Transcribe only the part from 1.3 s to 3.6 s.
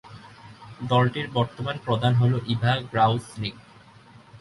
বর্তমান প্রধান হলেন ইভা গ্লাউসনিগ।